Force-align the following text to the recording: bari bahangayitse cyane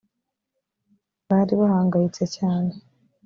bari 1.27 1.53
bahangayitse 1.61 2.23
cyane 2.35 2.71